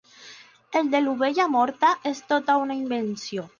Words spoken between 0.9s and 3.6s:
de l'ovella morta és tota una invenció.